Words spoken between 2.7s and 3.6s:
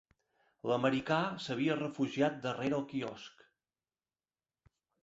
el quiosc